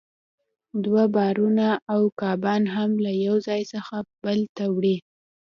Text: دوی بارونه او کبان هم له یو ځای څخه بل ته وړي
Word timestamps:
دوی 0.83 1.05
بارونه 1.15 1.69
او 1.93 2.01
کبان 2.19 2.63
هم 2.75 2.91
له 3.05 3.11
یو 3.25 3.35
ځای 3.47 3.61
څخه 3.73 3.95
بل 4.23 4.39
ته 4.55 4.63
وړي 4.75 4.97